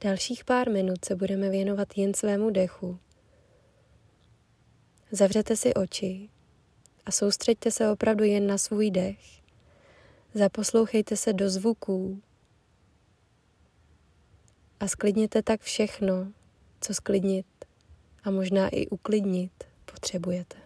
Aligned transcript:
Dalších 0.00 0.44
pár 0.44 0.70
minut 0.70 1.04
se 1.04 1.14
budeme 1.16 1.50
věnovat 1.50 1.88
jen 1.96 2.14
svému 2.14 2.50
dechu. 2.50 2.98
Zavřete 5.10 5.56
si 5.56 5.74
oči 5.74 6.28
a 7.06 7.10
soustřeďte 7.10 7.70
se 7.70 7.90
opravdu 7.90 8.24
jen 8.24 8.46
na 8.46 8.58
svůj 8.58 8.90
dech. 8.90 9.42
Zaposlouchejte 10.34 11.16
se 11.16 11.32
do 11.32 11.50
zvuků 11.50 12.22
a 14.80 14.88
sklidněte 14.88 15.42
tak 15.42 15.60
všechno, 15.60 16.32
co 16.80 16.94
sklidnit 16.94 17.46
a 18.24 18.30
možná 18.30 18.68
i 18.68 18.86
uklidnit 18.86 19.52
potřebujete. 19.84 20.56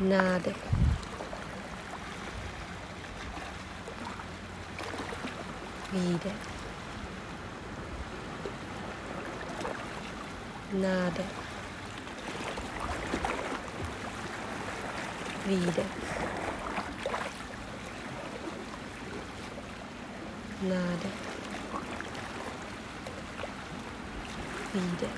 Nádech. 0.00 0.75
vide. 5.96 6.32
Nada. 10.72 11.24
Vide. 15.46 15.84
Nada. 20.62 21.10
Vide. 24.72 25.08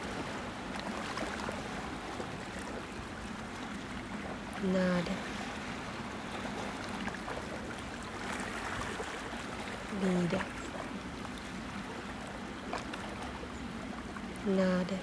Nada. 4.72 5.28
vida. 10.00 10.57
Gnade. 14.48 14.98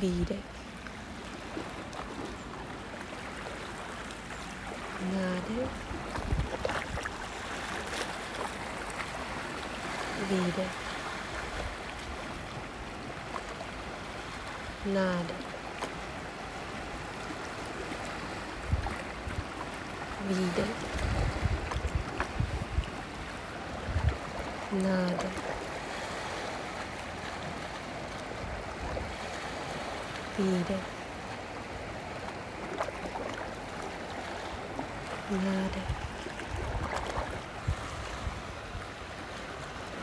Wieder. 0.00 0.36
Gnade. 4.98 5.68
Wieder. 10.28 10.66
Gnade. 14.84 15.34
Wieder. 20.28 20.91
Nada. 24.72 25.28
Vida. 30.38 30.78
Nada. 35.30 35.82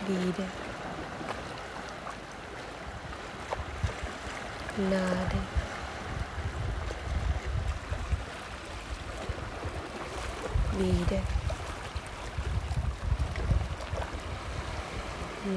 Vida. 0.07 0.45
Nada. 4.77 5.39
Vida. 10.77 11.38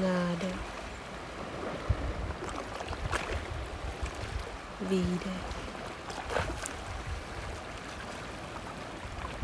nádech, 0.01 0.55
výdech, 4.81 5.43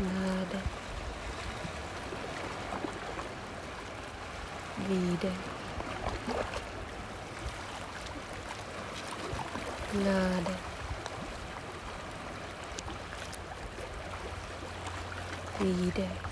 nádech, 0.00 0.64
výdech, 4.88 5.38
nádech, 10.04 10.60
výdech. 15.60 16.29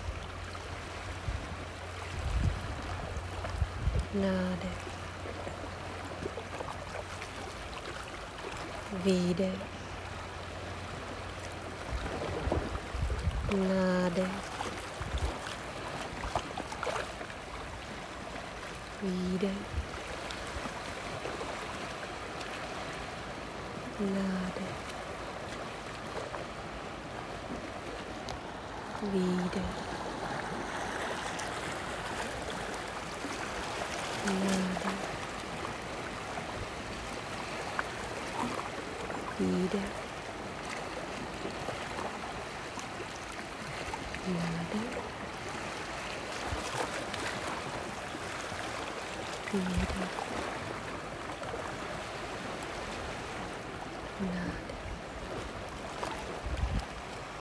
nádech, 4.14 4.88
výdech, 8.92 9.58
nádech, 13.56 14.30
výdech, 19.02 19.52
nádech, 24.00 24.78
výdech. 29.02 29.97
fire, 34.28 34.36
water, 34.36 34.92
theater, 39.38 39.84
nada. 44.34 44.78